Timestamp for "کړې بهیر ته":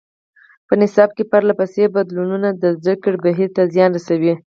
3.03-3.61